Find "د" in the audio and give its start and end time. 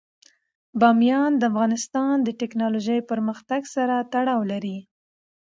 1.37-1.43, 2.23-2.29